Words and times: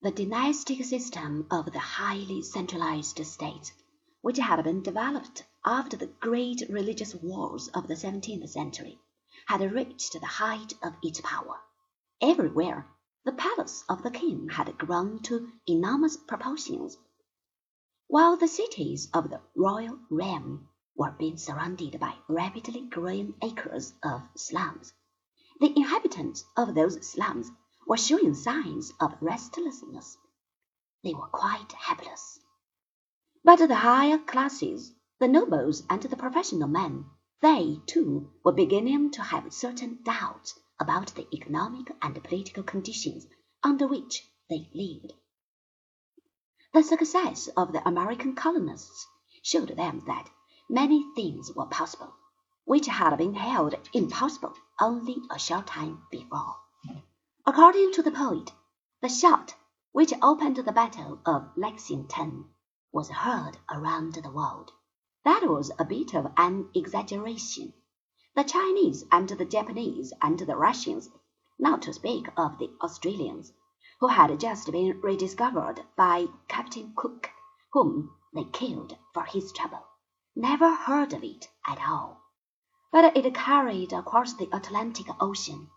The 0.00 0.12
dynastic 0.12 0.84
system 0.84 1.48
of 1.50 1.72
the 1.72 1.80
highly 1.80 2.40
centralized 2.42 3.18
state, 3.26 3.72
which 4.20 4.38
had 4.38 4.62
been 4.62 4.80
developed 4.80 5.44
after 5.64 5.96
the 5.96 6.06
great 6.06 6.62
religious 6.68 7.16
wars 7.16 7.66
of 7.74 7.88
the 7.88 7.96
seventeenth 7.96 8.48
century, 8.48 9.00
had 9.46 9.60
reached 9.72 10.12
the 10.12 10.24
height 10.24 10.72
of 10.84 10.94
its 11.02 11.20
power. 11.22 11.58
Everywhere 12.20 12.86
the 13.24 13.32
palace 13.32 13.82
of 13.88 14.04
the 14.04 14.12
king 14.12 14.50
had 14.50 14.78
grown 14.78 15.20
to 15.24 15.50
enormous 15.66 16.16
proportions, 16.16 16.96
while 18.06 18.36
the 18.36 18.46
cities 18.46 19.08
of 19.12 19.30
the 19.30 19.40
royal 19.56 19.98
realm 20.10 20.68
were 20.94 21.10
being 21.10 21.38
surrounded 21.38 21.98
by 21.98 22.14
rapidly 22.28 22.82
growing 22.82 23.34
acres 23.42 23.94
of 24.04 24.22
slums. 24.36 24.92
The 25.58 25.76
inhabitants 25.76 26.44
of 26.56 26.76
those 26.76 27.04
slums 27.04 27.50
were 27.88 27.96
showing 27.96 28.34
signs 28.34 28.92
of 29.00 29.16
restlessness. 29.18 30.18
They 31.02 31.14
were 31.14 31.28
quite 31.28 31.72
helpless. 31.72 32.38
But 33.42 33.66
the 33.66 33.76
higher 33.76 34.18
classes, 34.18 34.92
the 35.18 35.26
nobles 35.26 35.84
and 35.88 36.02
the 36.02 36.16
professional 36.16 36.68
men, 36.68 37.06
they, 37.40 37.80
too, 37.86 38.30
were 38.44 38.52
beginning 38.52 39.10
to 39.12 39.22
have 39.22 39.54
certain 39.54 40.02
doubts 40.02 40.60
about 40.78 41.14
the 41.14 41.26
economic 41.34 41.90
and 42.02 42.22
political 42.22 42.62
conditions 42.62 43.26
under 43.64 43.86
which 43.86 44.22
they 44.50 44.68
lived. 44.74 45.14
The 46.74 46.82
success 46.82 47.48
of 47.56 47.72
the 47.72 47.88
American 47.88 48.34
colonists 48.34 49.06
showed 49.42 49.74
them 49.76 50.02
that 50.06 50.28
many 50.68 51.06
things 51.14 51.50
were 51.56 51.64
possible 51.64 52.12
which 52.66 52.86
had 52.86 53.16
been 53.16 53.32
held 53.32 53.74
impossible 53.94 54.52
only 54.78 55.22
a 55.30 55.38
short 55.38 55.68
time 55.68 56.02
before. 56.10 56.56
According 57.50 57.92
to 57.92 58.02
the 58.02 58.10
poet, 58.10 58.52
the 59.00 59.08
shot 59.08 59.54
which 59.92 60.12
opened 60.20 60.56
the 60.56 60.70
Battle 60.70 61.18
of 61.24 61.48
Lexington 61.56 62.50
was 62.92 63.08
heard 63.08 63.56
around 63.70 64.16
the 64.16 64.30
world. 64.30 64.72
That 65.24 65.48
was 65.48 65.72
a 65.78 65.86
bit 65.86 66.14
of 66.14 66.30
an 66.36 66.68
exaggeration. 66.74 67.72
The 68.34 68.44
Chinese 68.44 69.06
and 69.10 69.30
the 69.30 69.46
Japanese 69.46 70.12
and 70.20 70.38
the 70.38 70.56
Russians, 70.56 71.08
not 71.58 71.80
to 71.82 71.94
speak 71.94 72.28
of 72.36 72.58
the 72.58 72.70
Australians, 72.82 73.54
who 74.00 74.08
had 74.08 74.38
just 74.38 74.70
been 74.70 75.00
rediscovered 75.00 75.86
by 75.96 76.26
Captain 76.48 76.92
Cook, 76.94 77.30
whom 77.72 78.14
they 78.34 78.44
killed 78.44 78.94
for 79.14 79.22
his 79.22 79.52
trouble, 79.52 79.86
never 80.36 80.74
heard 80.74 81.14
of 81.14 81.24
it 81.24 81.48
at 81.66 81.80
all. 81.88 82.20
But 82.92 83.16
it 83.16 83.34
carried 83.34 83.94
across 83.94 84.34
the 84.34 84.50
Atlantic 84.52 85.06
Ocean. 85.18 85.70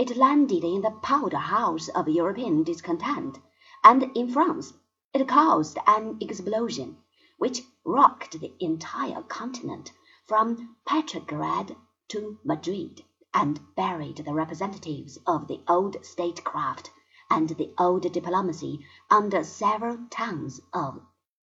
It 0.00 0.16
landed 0.16 0.62
in 0.62 0.82
the 0.82 0.92
powder 0.92 1.38
house 1.38 1.88
of 1.88 2.08
European 2.08 2.62
discontent, 2.62 3.40
and 3.82 4.04
in 4.16 4.30
France 4.30 4.72
it 5.12 5.26
caused 5.26 5.76
an 5.88 6.18
explosion 6.20 6.98
which 7.36 7.64
rocked 7.84 8.38
the 8.38 8.54
entire 8.60 9.22
continent 9.24 9.90
from 10.24 10.76
Petrograd 10.86 11.74
to 12.10 12.38
Madrid, 12.44 13.04
and 13.34 13.74
buried 13.74 14.18
the 14.18 14.32
representatives 14.34 15.18
of 15.26 15.48
the 15.48 15.64
old 15.66 15.96
statecraft 16.04 16.92
and 17.28 17.48
the 17.48 17.74
old 17.76 18.12
diplomacy 18.12 18.86
under 19.10 19.42
several 19.42 19.98
tons 20.10 20.60
of 20.72 21.00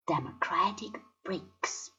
democratic 0.06 1.02
bricks. 1.24 1.90